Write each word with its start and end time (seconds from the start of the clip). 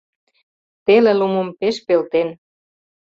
Теле 0.85 1.11
лумым 1.19 1.49
пеш 1.59 1.75
пелтен. 1.87 2.29